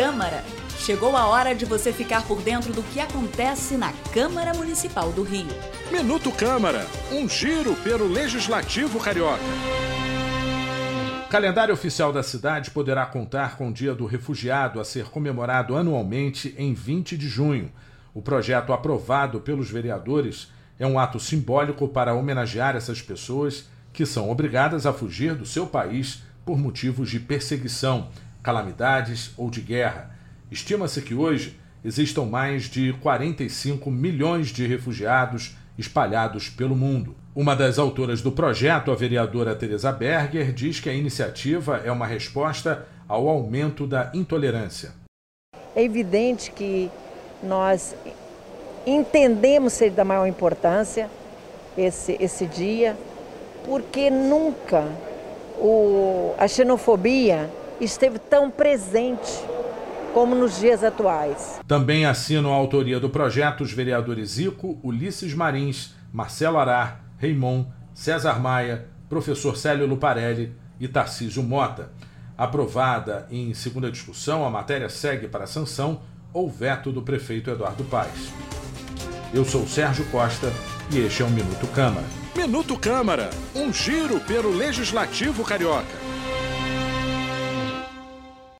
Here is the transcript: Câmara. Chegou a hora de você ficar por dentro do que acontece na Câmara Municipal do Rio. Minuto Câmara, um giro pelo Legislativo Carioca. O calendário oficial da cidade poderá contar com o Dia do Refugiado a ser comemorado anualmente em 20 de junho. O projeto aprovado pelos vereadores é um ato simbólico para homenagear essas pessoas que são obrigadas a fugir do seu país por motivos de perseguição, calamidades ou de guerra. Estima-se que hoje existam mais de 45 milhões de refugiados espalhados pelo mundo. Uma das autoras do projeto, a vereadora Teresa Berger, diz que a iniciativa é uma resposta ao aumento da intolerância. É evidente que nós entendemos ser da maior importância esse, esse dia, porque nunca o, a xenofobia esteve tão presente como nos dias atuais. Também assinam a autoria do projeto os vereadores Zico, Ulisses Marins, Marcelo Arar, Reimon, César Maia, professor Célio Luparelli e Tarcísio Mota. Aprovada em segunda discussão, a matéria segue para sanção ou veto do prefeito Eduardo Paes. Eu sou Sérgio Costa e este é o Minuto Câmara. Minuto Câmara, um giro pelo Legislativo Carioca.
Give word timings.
Câmara. 0.00 0.42
Chegou 0.78 1.14
a 1.14 1.26
hora 1.26 1.54
de 1.54 1.66
você 1.66 1.92
ficar 1.92 2.26
por 2.26 2.40
dentro 2.40 2.72
do 2.72 2.82
que 2.82 2.98
acontece 2.98 3.76
na 3.76 3.92
Câmara 4.14 4.54
Municipal 4.54 5.12
do 5.12 5.22
Rio. 5.22 5.46
Minuto 5.92 6.32
Câmara, 6.32 6.86
um 7.12 7.28
giro 7.28 7.74
pelo 7.84 8.08
Legislativo 8.08 8.98
Carioca. 8.98 9.42
O 11.26 11.28
calendário 11.28 11.74
oficial 11.74 12.14
da 12.14 12.22
cidade 12.22 12.70
poderá 12.70 13.04
contar 13.04 13.58
com 13.58 13.68
o 13.68 13.72
Dia 13.74 13.94
do 13.94 14.06
Refugiado 14.06 14.80
a 14.80 14.86
ser 14.86 15.10
comemorado 15.10 15.76
anualmente 15.76 16.54
em 16.56 16.72
20 16.72 17.18
de 17.18 17.28
junho. 17.28 17.70
O 18.14 18.22
projeto 18.22 18.72
aprovado 18.72 19.38
pelos 19.40 19.70
vereadores 19.70 20.48
é 20.78 20.86
um 20.86 20.98
ato 20.98 21.20
simbólico 21.20 21.86
para 21.86 22.14
homenagear 22.14 22.74
essas 22.74 23.02
pessoas 23.02 23.68
que 23.92 24.06
são 24.06 24.30
obrigadas 24.30 24.86
a 24.86 24.94
fugir 24.94 25.34
do 25.34 25.44
seu 25.44 25.66
país 25.66 26.22
por 26.42 26.56
motivos 26.56 27.10
de 27.10 27.20
perseguição, 27.20 28.08
calamidades 28.42 29.32
ou 29.36 29.50
de 29.50 29.60
guerra. 29.60 30.10
Estima-se 30.50 31.02
que 31.02 31.14
hoje 31.14 31.58
existam 31.84 32.24
mais 32.24 32.64
de 32.64 32.92
45 32.94 33.90
milhões 33.90 34.48
de 34.48 34.66
refugiados 34.66 35.56
espalhados 35.78 36.48
pelo 36.48 36.76
mundo. 36.76 37.16
Uma 37.34 37.56
das 37.56 37.78
autoras 37.78 38.20
do 38.20 38.32
projeto, 38.32 38.90
a 38.90 38.94
vereadora 38.94 39.54
Teresa 39.54 39.90
Berger, 39.90 40.52
diz 40.52 40.80
que 40.80 40.90
a 40.90 40.92
iniciativa 40.92 41.80
é 41.84 41.90
uma 41.90 42.06
resposta 42.06 42.86
ao 43.08 43.28
aumento 43.28 43.86
da 43.86 44.10
intolerância. 44.12 44.92
É 45.74 45.82
evidente 45.82 46.50
que 46.50 46.90
nós 47.42 47.94
entendemos 48.86 49.72
ser 49.72 49.90
da 49.90 50.04
maior 50.04 50.26
importância 50.26 51.08
esse, 51.78 52.16
esse 52.20 52.46
dia, 52.46 52.96
porque 53.64 54.10
nunca 54.10 54.84
o, 55.58 56.34
a 56.38 56.48
xenofobia 56.48 57.48
esteve 57.80 58.18
tão 58.18 58.50
presente 58.50 59.30
como 60.12 60.34
nos 60.34 60.58
dias 60.58 60.82
atuais. 60.82 61.60
Também 61.66 62.04
assinam 62.04 62.52
a 62.52 62.56
autoria 62.56 62.98
do 62.98 63.08
projeto 63.08 63.62
os 63.62 63.72
vereadores 63.72 64.30
Zico, 64.30 64.78
Ulisses 64.82 65.34
Marins, 65.34 65.94
Marcelo 66.12 66.58
Arar, 66.58 67.04
Reimon, 67.18 67.66
César 67.94 68.40
Maia, 68.40 68.86
professor 69.08 69.56
Célio 69.56 69.86
Luparelli 69.86 70.54
e 70.78 70.88
Tarcísio 70.88 71.42
Mota. 71.42 71.90
Aprovada 72.36 73.26
em 73.30 73.52
segunda 73.54 73.90
discussão, 73.90 74.44
a 74.44 74.50
matéria 74.50 74.88
segue 74.88 75.28
para 75.28 75.46
sanção 75.46 76.00
ou 76.32 76.48
veto 76.48 76.90
do 76.90 77.02
prefeito 77.02 77.50
Eduardo 77.50 77.84
Paes. 77.84 78.32
Eu 79.32 79.44
sou 79.44 79.66
Sérgio 79.66 80.04
Costa 80.06 80.52
e 80.90 80.98
este 80.98 81.22
é 81.22 81.24
o 81.24 81.30
Minuto 81.30 81.66
Câmara. 81.68 82.06
Minuto 82.34 82.76
Câmara, 82.78 83.30
um 83.54 83.72
giro 83.72 84.18
pelo 84.20 84.50
Legislativo 84.50 85.44
Carioca. 85.44 86.19